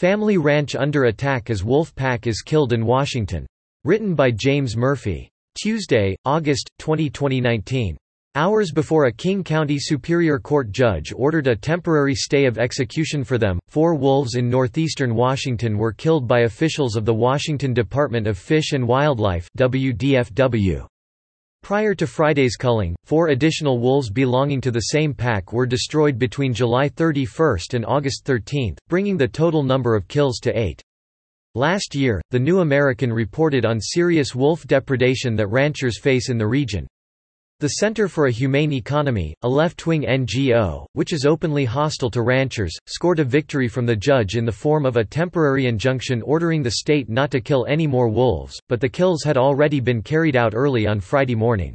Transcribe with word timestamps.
Family 0.00 0.38
Ranch 0.38 0.74
under 0.74 1.04
attack 1.04 1.50
as 1.50 1.62
wolf 1.62 1.94
pack 1.94 2.26
is 2.26 2.40
killed 2.40 2.72
in 2.72 2.86
Washington. 2.86 3.44
Written 3.84 4.14
by 4.14 4.30
James 4.30 4.74
Murphy. 4.74 5.28
Tuesday, 5.62 6.16
August, 6.24 6.70
20, 6.78 7.10
2019. 7.10 7.98
Hours 8.34 8.72
before 8.72 9.04
a 9.04 9.12
King 9.12 9.44
County 9.44 9.78
Superior 9.78 10.38
Court 10.38 10.72
judge 10.72 11.12
ordered 11.14 11.48
a 11.48 11.54
temporary 11.54 12.14
stay 12.14 12.46
of 12.46 12.56
execution 12.56 13.22
for 13.22 13.36
them, 13.36 13.58
four 13.68 13.94
wolves 13.94 14.36
in 14.36 14.48
northeastern 14.48 15.14
Washington 15.14 15.76
were 15.76 15.92
killed 15.92 16.26
by 16.26 16.44
officials 16.44 16.96
of 16.96 17.04
the 17.04 17.12
Washington 17.12 17.74
Department 17.74 18.26
of 18.26 18.38
Fish 18.38 18.72
and 18.72 18.88
Wildlife 18.88 19.50
WDFW. 19.58 20.86
Prior 21.62 21.94
to 21.94 22.06
Friday's 22.06 22.56
culling, 22.56 22.96
four 23.04 23.28
additional 23.28 23.78
wolves 23.78 24.10
belonging 24.10 24.60
to 24.62 24.70
the 24.70 24.80
same 24.80 25.14
pack 25.14 25.52
were 25.52 25.66
destroyed 25.66 26.18
between 26.18 26.52
July 26.52 26.88
31 26.88 27.58
and 27.74 27.86
August 27.86 28.24
13, 28.24 28.76
bringing 28.88 29.16
the 29.16 29.28
total 29.28 29.62
number 29.62 29.94
of 29.94 30.08
kills 30.08 30.38
to 30.40 30.58
eight. 30.58 30.82
Last 31.54 31.94
year, 31.94 32.20
The 32.30 32.38
New 32.38 32.60
American 32.60 33.12
reported 33.12 33.64
on 33.64 33.80
serious 33.80 34.34
wolf 34.34 34.66
depredation 34.66 35.36
that 35.36 35.48
ranchers 35.48 36.00
face 36.00 36.28
in 36.28 36.38
the 36.38 36.46
region. 36.46 36.86
The 37.60 37.68
Center 37.68 38.08
for 38.08 38.24
a 38.24 38.32
Humane 38.32 38.72
Economy, 38.72 39.34
a 39.42 39.48
left-wing 39.48 40.04
NGO, 40.04 40.86
which 40.94 41.12
is 41.12 41.26
openly 41.26 41.66
hostile 41.66 42.10
to 42.12 42.22
ranchers, 42.22 42.74
scored 42.86 43.18
a 43.18 43.24
victory 43.24 43.68
from 43.68 43.84
the 43.84 43.94
judge 43.94 44.34
in 44.34 44.46
the 44.46 44.50
form 44.50 44.86
of 44.86 44.96
a 44.96 45.04
temporary 45.04 45.66
injunction 45.66 46.22
ordering 46.22 46.62
the 46.62 46.70
state 46.70 47.10
not 47.10 47.30
to 47.32 47.40
kill 47.42 47.66
any 47.68 47.86
more 47.86 48.08
wolves, 48.08 48.58
but 48.70 48.80
the 48.80 48.88
kills 48.88 49.22
had 49.24 49.36
already 49.36 49.78
been 49.78 50.00
carried 50.00 50.36
out 50.36 50.54
early 50.54 50.86
on 50.86 51.00
Friday 51.00 51.34
morning. 51.34 51.74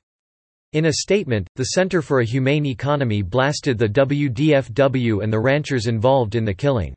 In 0.73 0.87
a 0.87 0.93
statement, 0.93 1.47
the 1.55 1.65
Center 1.65 2.01
for 2.01 2.21
a 2.21 2.25
Humane 2.25 2.65
Economy 2.65 3.21
blasted 3.21 3.77
the 3.77 3.87
WDFW 3.87 5.21
and 5.21 5.31
the 5.31 5.39
ranchers 5.39 5.85
involved 5.85 6.33
in 6.33 6.45
the 6.45 6.53
killing. 6.55 6.95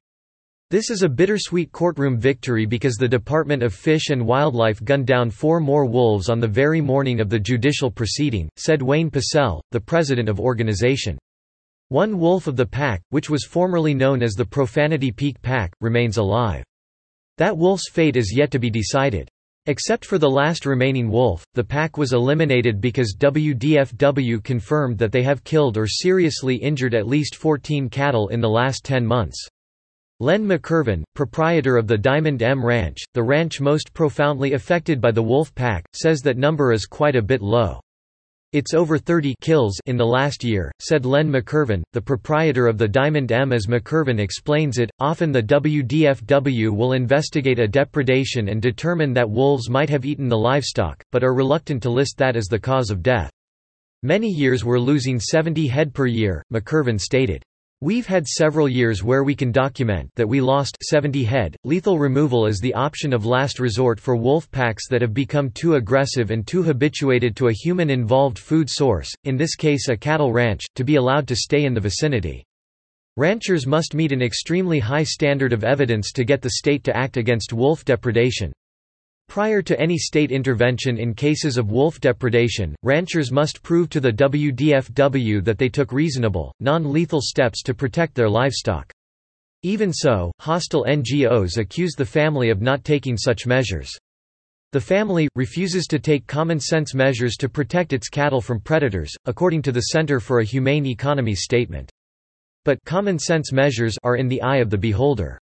This 0.71 0.91
is 0.91 1.03
a 1.03 1.09
bittersweet 1.09 1.73
courtroom 1.73 2.19
victory 2.19 2.67
because 2.67 2.97
the 2.97 3.09
Department 3.09 3.63
of 3.63 3.73
Fish 3.73 4.11
and 4.11 4.27
Wildlife 4.27 4.85
gunned 4.85 5.07
down 5.07 5.31
four 5.31 5.61
more 5.61 5.87
wolves 5.87 6.29
on 6.29 6.41
the 6.41 6.47
very 6.47 6.83
morning 6.83 7.21
of 7.21 7.31
the 7.31 7.39
judicial 7.39 7.91
proceeding, 7.91 8.51
said 8.57 8.83
Wayne 8.83 9.11
Pacelle, 9.11 9.63
the 9.71 9.81
president 9.81 10.29
of 10.29 10.39
organization. 10.39 11.17
One 11.89 12.19
wolf 12.19 12.47
of 12.47 12.57
the 12.57 12.67
pack, 12.67 13.01
which 13.09 13.31
was 13.31 13.47
formerly 13.47 13.95
known 13.95 14.23
as 14.23 14.35
the 14.35 14.45
Profanity 14.45 15.11
Peak 15.11 15.41
Pack, 15.41 15.73
remains 15.81 16.19
alive. 16.19 16.65
That 17.39 17.57
wolf's 17.57 17.89
fate 17.89 18.19
is 18.19 18.37
yet 18.37 18.51
to 18.51 18.59
be 18.59 18.69
decided. 18.69 19.27
Except 19.65 20.05
for 20.05 20.19
the 20.19 20.29
last 20.29 20.67
remaining 20.67 21.11
wolf, 21.11 21.43
the 21.55 21.65
pack 21.65 21.97
was 21.97 22.13
eliminated 22.13 22.79
because 22.79 23.17
WDFW 23.19 24.45
confirmed 24.45 24.99
that 24.99 25.13
they 25.13 25.23
have 25.23 25.45
killed 25.45 25.79
or 25.79 25.87
seriously 25.87 26.57
injured 26.57 26.95
at 26.95 27.09
least 27.09 27.37
14 27.37 27.89
cattle 27.89 28.29
in 28.29 28.43
the 28.43 28.51
last 28.51 28.85
10 28.85 29.07
months. 29.07 29.49
Len 30.21 30.45
McIrvin, 30.45 31.05
proprietor 31.15 31.77
of 31.77 31.87
the 31.87 31.97
Diamond 31.97 32.43
M 32.43 32.65
Ranch, 32.65 32.99
the 33.15 33.23
ranch 33.23 33.61
most 33.61 33.95
profoundly 33.95 34.55
affected 34.55 35.01
by 35.01 35.13
the 35.13 35.23
wolf 35.23 35.55
pack, 35.55 35.85
says 35.93 36.23
that 36.23 36.37
number 36.37 36.73
is 36.73 36.87
quite 36.87 37.15
a 37.15 37.23
bit 37.23 37.41
low. 37.41 37.79
It's 38.53 38.75
over 38.75 38.99
30 38.99 39.37
kills 39.41 39.79
in 39.87 39.97
the 39.97 40.05
last 40.05 40.43
year, 40.43 40.73
said 40.81 41.07
Len 41.07 41.31
McIrvin, 41.31 41.85
the 41.93 42.03
proprietor 42.03 42.67
of 42.67 42.79
the 42.79 42.89
Diamond 42.89 43.31
M. 43.31 43.53
As 43.53 43.69
McIrvin 43.69 44.19
explains 44.19 44.79
it, 44.79 44.91
often 44.99 45.31
the 45.31 45.41
WDFW 45.41 46.77
will 46.77 46.95
investigate 46.95 47.61
a 47.61 47.69
depredation 47.69 48.49
and 48.49 48.61
determine 48.61 49.13
that 49.13 49.31
wolves 49.31 49.71
might 49.71 49.89
have 49.89 50.05
eaten 50.05 50.29
the 50.29 50.37
livestock, 50.37 51.01
but 51.13 51.23
are 51.23 51.33
reluctant 51.33 51.81
to 51.85 51.91
list 51.91 52.17
that 52.17 52.35
as 52.35 52.47
the 52.47 52.59
cause 52.59 52.91
of 52.91 53.05
death. 53.05 53.31
Many 54.03 54.29
years 54.29 54.65
we're 54.65 54.81
losing 54.81 55.21
70 55.21 55.69
head 55.69 55.95
per 55.95 56.07
year, 56.07 56.43
McIrvin 56.53 57.01
stated. 57.01 57.45
We've 57.81 58.09
had 58.09 58.27
several 58.27 58.69
years 58.69 59.05
where 59.05 59.23
we 59.23 59.37
can 59.37 59.53
document 59.53 60.11
that 60.17 60.29
we 60.29 60.41
lost 60.41 60.77
70 60.83 61.23
head. 61.23 61.55
Lethal 61.63 61.97
removal 61.97 62.45
is 62.45 62.59
the 62.59 62.75
option 62.75 63.13
of 63.13 63.25
last 63.25 63.61
resort 63.61 64.01
for 64.01 64.17
wolf 64.17 64.51
packs 64.51 64.89
that 64.89 65.01
have 65.01 65.15
become 65.15 65.53
too 65.53 65.77
aggressive 65.77 66.33
and 66.33 66.45
too 66.45 66.65
habituated 66.65 67.37
to 67.37 67.47
a 67.47 67.53
human 67.53 67.89
involved 67.89 68.37
food 68.37 68.69
source, 68.69 69.15
in 69.23 69.37
this 69.37 69.55
case 69.55 69.89
a 69.89 69.97
cattle 69.97 70.33
ranch, 70.33 70.65
to 70.75 70.83
be 70.83 70.97
allowed 70.97 71.29
to 71.29 71.37
stay 71.37 71.67
in 71.67 71.73
the 71.73 71.81
vicinity. 71.81 72.45
Ranchers 73.17 73.65
must 73.65 73.95
meet 73.95 74.11
an 74.11 74.23
extremely 74.23 74.81
high 74.81 75.05
standard 75.05 75.53
of 75.53 75.63
evidence 75.63 76.11
to 76.15 76.25
get 76.25 76.43
the 76.43 76.55
state 76.55 76.83
to 76.83 76.97
act 76.97 77.17
against 77.17 77.53
wolf 77.53 77.85
depredation. 77.85 78.53
Prior 79.29 79.61
to 79.61 79.79
any 79.79 79.99
state 79.99 80.33
intervention 80.33 80.97
in 80.97 81.13
cases 81.13 81.59
of 81.59 81.71
wolf 81.71 82.01
depredation, 82.01 82.75
ranchers 82.83 83.31
must 83.31 83.63
prove 83.63 83.91
to 83.91 84.01
the 84.01 84.13
WDFW 84.13 85.45
that 85.45 85.59
they 85.59 85.69
took 85.69 85.93
reasonable, 85.93 86.53
non-lethal 86.61 87.21
steps 87.21 87.63
to 87.63 87.75
protect 87.75 88.15
their 88.15 88.31
livestock. 88.31 88.91
Even 89.63 89.93
so, 89.93 90.33
hostile 90.41 90.85
NGOs 90.85 91.59
accuse 91.59 91.93
the 91.93 92.07
family 92.07 92.49
of 92.49 92.63
not 92.63 92.85
taking 92.85 93.19
such 93.19 93.47
measures. 93.47 93.91
The 94.73 94.81
family, 94.81 95.29
refuses 95.35 95.87
to 95.89 95.99
take 95.99 96.27
common-sense 96.27 96.95
measures 96.95 97.37
to 97.37 97.49
protect 97.49 97.93
its 97.93 98.09
cattle 98.09 98.41
from 98.41 98.61
predators, 98.61 99.15
according 99.27 99.63
to 99.63 99.73
the 99.73 99.81
Center 99.81 100.21
for 100.21 100.41
a 100.41 100.45
Humane 100.45 100.87
Economy 100.87 101.35
statement. 101.35 101.91
But 102.65 102.83
common-sense 102.85 103.53
measures 103.53 103.97
are 104.05 104.17
in 104.17 104.29
the 104.29 104.43
eye 104.43 104.59
of 104.59 104.71
the 104.71 104.79
beholder. 104.79 105.39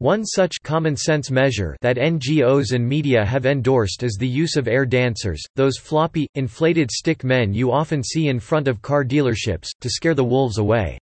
One 0.00 0.24
such 0.24 0.62
common 0.62 0.96
sense 0.96 1.28
measure 1.28 1.76
that 1.80 1.96
NGOs 1.96 2.72
and 2.72 2.88
media 2.88 3.24
have 3.24 3.46
endorsed 3.46 4.04
is 4.04 4.16
the 4.16 4.28
use 4.28 4.54
of 4.54 4.68
air 4.68 4.86
dancers, 4.86 5.42
those 5.56 5.76
floppy, 5.76 6.28
inflated 6.36 6.88
stick 6.88 7.24
men 7.24 7.52
you 7.52 7.72
often 7.72 8.04
see 8.04 8.28
in 8.28 8.38
front 8.38 8.68
of 8.68 8.80
car 8.80 9.04
dealerships, 9.04 9.70
to 9.80 9.90
scare 9.90 10.14
the 10.14 10.22
wolves 10.22 10.58
away. 10.58 11.00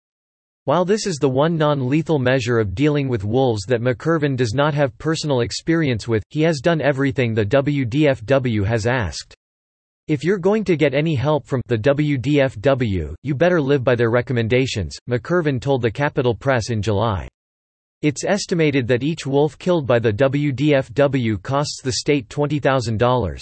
While 0.63 0.85
this 0.85 1.09
is 1.09 1.17
the 1.17 1.29
one 1.29 1.59
non-lethal 1.59 2.21
measure 2.21 2.61
of 2.61 2.77
dealing 2.77 3.09
with 3.09 3.25
wolves 3.25 3.65
that 3.67 3.81
McIrvin 3.81 4.37
does 4.37 4.55
not 4.55 4.75
have 4.75 4.97
personal 4.99 5.41
experience 5.41 6.07
with, 6.07 6.23
he 6.31 6.43
has 6.43 6.61
done 6.61 6.81
everything 6.81 7.35
the 7.35 7.45
WDFW 7.45 8.65
has 8.65 8.87
asked. 8.87 9.35
If 10.07 10.23
you're 10.23 10.39
going 10.39 10.63
to 10.67 10.77
get 10.77 10.95
any 10.95 11.17
help 11.17 11.49
from 11.49 11.63
the 11.67 11.79
WDFW, 11.79 13.17
you 13.25 13.35
better 13.35 13.61
live 13.61 13.83
by 13.83 13.97
their 13.97 14.11
recommendations, 14.11 14.97
McIrvin 15.11 15.61
told 15.61 15.83
the 15.83 15.91
Capital 15.91 16.33
Press 16.33 16.71
in 16.71 16.81
July. 16.81 17.27
It's 18.05 18.23
estimated 18.23 18.87
that 18.89 19.03
each 19.03 19.25
wolf 19.25 19.59
killed 19.59 19.87
by 19.87 19.99
the 19.99 20.13
WDFW 20.13 21.43
costs 21.43 21.81
the 21.83 21.93
state 21.93 22.29
$20,000. 22.29 23.41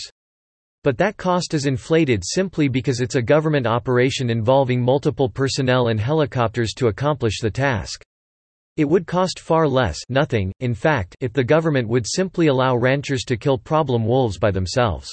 But 0.84 0.96
that 0.98 1.16
cost 1.16 1.52
is 1.52 1.66
inflated 1.66 2.22
simply 2.24 2.68
because 2.68 3.00
it's 3.00 3.16
a 3.16 3.22
government 3.22 3.66
operation 3.66 4.30
involving 4.30 4.80
multiple 4.80 5.28
personnel 5.28 5.88
and 5.88 5.98
helicopters 5.98 6.74
to 6.74 6.86
accomplish 6.86 7.40
the 7.40 7.50
task. 7.50 8.04
It 8.76 8.84
would 8.84 9.04
cost 9.04 9.40
far 9.40 9.66
less 9.66 9.98
nothing, 10.08 10.52
in 10.60 10.74
fact, 10.74 11.16
if 11.18 11.32
the 11.32 11.42
government 11.42 11.88
would 11.88 12.06
simply 12.06 12.46
allow 12.46 12.76
ranchers 12.76 13.24
to 13.24 13.36
kill 13.36 13.58
problem 13.58 14.06
wolves 14.06 14.38
by 14.38 14.52
themselves. 14.52 15.12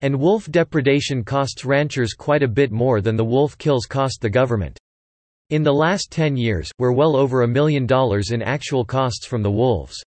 And 0.00 0.18
wolf 0.18 0.50
depredation 0.50 1.22
costs 1.22 1.64
ranchers 1.64 2.12
quite 2.12 2.42
a 2.42 2.48
bit 2.48 2.72
more 2.72 3.00
than 3.00 3.14
the 3.14 3.24
wolf 3.24 3.56
kills 3.56 3.86
cost 3.86 4.20
the 4.20 4.30
government. 4.30 4.80
In 5.50 5.62
the 5.62 5.72
last 5.72 6.10
10 6.10 6.38
years, 6.38 6.70
we're 6.78 6.92
well 6.92 7.16
over 7.16 7.42
a 7.42 7.48
million 7.48 7.84
dollars 7.84 8.30
in 8.30 8.40
actual 8.40 8.82
costs 8.82 9.26
from 9.26 9.42
the 9.42 9.50
wolves. 9.50 10.02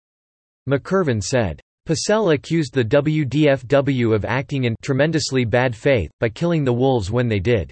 McIrvin 0.71 1.21
said. 1.21 1.61
Pacelle 1.89 2.35
accused 2.35 2.73
the 2.73 2.85
WDFW 2.85 4.15
of 4.15 4.25
acting 4.25 4.63
in 4.63 4.77
tremendously 4.81 5.45
bad 5.45 5.75
faith, 5.75 6.09
by 6.21 6.29
killing 6.29 6.63
the 6.63 6.73
wolves 6.73 7.11
when 7.11 7.27
they 7.27 7.41
did. 7.41 7.69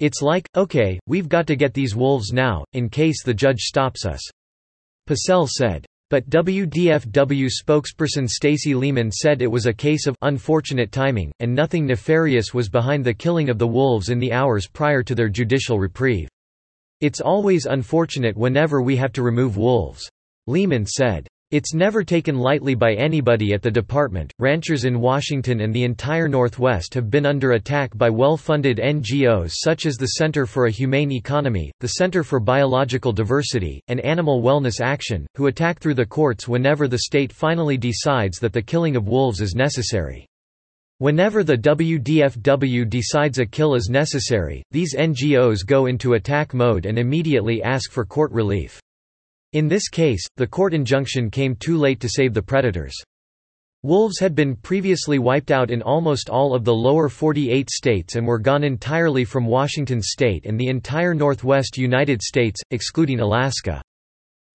It's 0.00 0.20
like, 0.20 0.48
okay, 0.56 0.98
we've 1.06 1.28
got 1.28 1.46
to 1.46 1.54
get 1.54 1.74
these 1.74 1.94
wolves 1.94 2.32
now, 2.32 2.64
in 2.72 2.88
case 2.88 3.22
the 3.22 3.34
judge 3.34 3.60
stops 3.60 4.04
us. 4.04 4.20
Pacelle 5.08 5.48
said. 5.48 5.86
But 6.10 6.28
WDFW 6.28 7.48
spokesperson 7.48 8.28
Stacy 8.28 8.74
Lehman 8.74 9.12
said 9.12 9.42
it 9.42 9.46
was 9.46 9.66
a 9.66 9.72
case 9.72 10.08
of 10.08 10.16
unfortunate 10.22 10.90
timing, 10.90 11.30
and 11.38 11.54
nothing 11.54 11.86
nefarious 11.86 12.52
was 12.52 12.68
behind 12.68 13.04
the 13.04 13.14
killing 13.14 13.48
of 13.48 13.58
the 13.58 13.66
wolves 13.66 14.08
in 14.08 14.18
the 14.18 14.32
hours 14.32 14.66
prior 14.66 15.04
to 15.04 15.14
their 15.14 15.28
judicial 15.28 15.78
reprieve. 15.78 16.28
It's 17.00 17.20
always 17.20 17.64
unfortunate 17.64 18.36
whenever 18.36 18.82
we 18.82 18.96
have 18.96 19.12
to 19.12 19.22
remove 19.22 19.56
wolves. 19.56 20.10
Lehman 20.46 20.84
said. 20.84 21.26
It's 21.50 21.74
never 21.74 22.04
taken 22.04 22.38
lightly 22.38 22.76
by 22.76 22.92
anybody 22.92 23.54
at 23.54 23.62
the 23.62 23.72
department. 23.72 24.32
Ranchers 24.38 24.84
in 24.84 25.00
Washington 25.00 25.62
and 25.62 25.74
the 25.74 25.82
entire 25.82 26.28
Northwest 26.28 26.94
have 26.94 27.10
been 27.10 27.26
under 27.26 27.52
attack 27.52 27.96
by 27.98 28.08
well 28.08 28.36
funded 28.36 28.78
NGOs 28.78 29.54
such 29.54 29.84
as 29.84 29.96
the 29.96 30.12
Center 30.18 30.46
for 30.46 30.66
a 30.66 30.70
Humane 30.70 31.10
Economy, 31.10 31.72
the 31.80 31.88
Center 31.88 32.22
for 32.22 32.38
Biological 32.38 33.12
Diversity, 33.12 33.82
and 33.88 33.98
Animal 34.00 34.42
Wellness 34.42 34.80
Action, 34.80 35.26
who 35.36 35.48
attack 35.48 35.80
through 35.80 35.94
the 35.94 36.06
courts 36.06 36.46
whenever 36.46 36.86
the 36.86 36.98
state 36.98 37.32
finally 37.32 37.76
decides 37.76 38.38
that 38.38 38.52
the 38.52 38.62
killing 38.62 38.94
of 38.94 39.08
wolves 39.08 39.40
is 39.40 39.56
necessary. 39.56 40.29
Whenever 41.00 41.42
the 41.42 41.56
WDFW 41.56 42.86
decides 42.86 43.38
a 43.38 43.46
kill 43.46 43.74
is 43.74 43.88
necessary, 43.88 44.62
these 44.70 44.94
NGOs 44.94 45.64
go 45.64 45.86
into 45.86 46.12
attack 46.12 46.52
mode 46.52 46.84
and 46.84 46.98
immediately 46.98 47.62
ask 47.62 47.90
for 47.90 48.04
court 48.04 48.30
relief. 48.32 48.78
In 49.54 49.66
this 49.66 49.88
case, 49.88 50.22
the 50.36 50.46
court 50.46 50.74
injunction 50.74 51.30
came 51.30 51.56
too 51.56 51.78
late 51.78 52.00
to 52.00 52.08
save 52.10 52.34
the 52.34 52.42
predators. 52.42 52.92
Wolves 53.82 54.18
had 54.18 54.34
been 54.34 54.54
previously 54.54 55.18
wiped 55.18 55.50
out 55.50 55.70
in 55.70 55.80
almost 55.80 56.28
all 56.28 56.54
of 56.54 56.66
the 56.66 56.74
lower 56.74 57.08
48 57.08 57.70
states 57.70 58.16
and 58.16 58.26
were 58.26 58.38
gone 58.38 58.62
entirely 58.62 59.24
from 59.24 59.46
Washington 59.46 60.02
state 60.02 60.44
and 60.44 60.60
the 60.60 60.68
entire 60.68 61.14
northwest 61.14 61.78
United 61.78 62.20
States, 62.20 62.60
excluding 62.72 63.20
Alaska. 63.20 63.80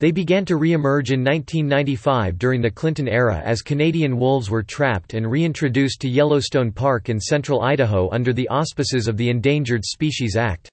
They 0.02 0.12
began 0.12 0.44
to 0.46 0.58
re-emerge 0.58 1.12
in 1.12 1.24
1995 1.24 2.38
during 2.38 2.62
the 2.62 2.70
Clinton 2.70 3.08
era 3.08 3.42
as 3.46 3.62
Canadian 3.62 4.18
wolves 4.18 4.50
were 4.50 4.62
trapped 4.62 5.14
and 5.14 5.32
reintroduced 5.32 6.02
to 6.02 6.10
Yellowstone 6.10 6.74
Park 6.74 7.08
in 7.08 7.18
central 7.18 7.62
Idaho 7.62 8.10
under 8.12 8.34
the 8.34 8.50
auspices 8.50 9.08
of 9.08 9.16
the 9.16 9.30
Endangered 9.30 9.86
Species 9.86 10.36
Act. 10.36 10.70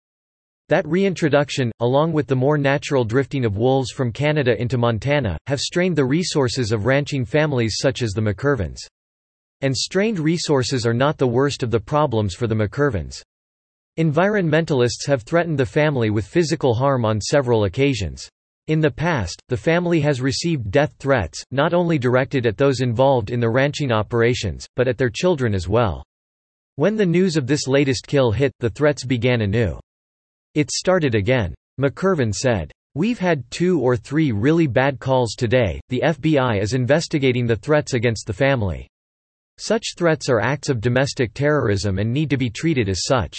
That 0.70 0.88
reintroduction, 0.88 1.70
along 1.78 2.12
with 2.12 2.26
the 2.26 2.34
more 2.34 2.58
natural 2.58 3.04
drifting 3.04 3.44
of 3.44 3.56
wolves 3.56 3.92
from 3.92 4.10
Canada 4.10 4.60
into 4.60 4.76
Montana, 4.76 5.38
have 5.46 5.60
strained 5.60 5.94
the 5.94 6.04
resources 6.04 6.72
of 6.72 6.86
ranching 6.86 7.24
families 7.24 7.76
such 7.78 8.02
as 8.02 8.10
the 8.10 8.20
McIrvins. 8.20 8.78
And 9.60 9.76
strained 9.76 10.18
resources 10.18 10.84
are 10.84 10.94
not 10.94 11.16
the 11.16 11.28
worst 11.28 11.62
of 11.62 11.70
the 11.70 11.78
problems 11.78 12.34
for 12.34 12.48
the 12.48 12.56
McIrvins. 12.56 13.22
Environmentalists 14.00 15.06
have 15.06 15.22
threatened 15.22 15.60
the 15.60 15.66
family 15.66 16.10
with 16.10 16.26
physical 16.26 16.74
harm 16.74 17.04
on 17.04 17.20
several 17.20 17.64
occasions. 17.64 18.28
In 18.68 18.78
the 18.78 18.90
past, 18.90 19.42
the 19.48 19.56
family 19.56 20.00
has 20.00 20.20
received 20.20 20.70
death 20.70 20.94
threats, 21.00 21.42
not 21.50 21.74
only 21.74 21.98
directed 21.98 22.46
at 22.46 22.56
those 22.56 22.80
involved 22.80 23.30
in 23.30 23.40
the 23.40 23.50
ranching 23.50 23.90
operations, 23.90 24.68
but 24.76 24.86
at 24.86 24.96
their 24.96 25.10
children 25.10 25.52
as 25.52 25.68
well. 25.68 26.04
When 26.76 26.96
the 26.96 27.04
news 27.04 27.36
of 27.36 27.46
this 27.46 27.66
latest 27.66 28.06
kill 28.06 28.30
hit, 28.30 28.52
the 28.60 28.70
threats 28.70 29.04
began 29.04 29.40
anew. 29.40 29.80
It 30.54 30.70
started 30.70 31.14
again. 31.14 31.54
McIrvin 31.80 32.32
said, 32.32 32.70
We've 32.94 33.18
had 33.18 33.50
two 33.50 33.80
or 33.80 33.96
three 33.96 34.32
really 34.32 34.66
bad 34.66 35.00
calls 35.00 35.34
today, 35.34 35.80
the 35.88 36.02
FBI 36.04 36.60
is 36.60 36.74
investigating 36.74 37.46
the 37.46 37.56
threats 37.56 37.94
against 37.94 38.26
the 38.26 38.32
family. 38.32 38.86
Such 39.58 39.94
threats 39.96 40.28
are 40.28 40.40
acts 40.40 40.68
of 40.68 40.80
domestic 40.80 41.34
terrorism 41.34 41.98
and 41.98 42.12
need 42.12 42.30
to 42.30 42.36
be 42.36 42.50
treated 42.50 42.88
as 42.88 43.04
such. 43.04 43.38